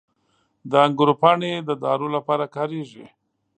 [0.69, 3.05] •د انګورو پاڼې د دارو لپاره کارېږي.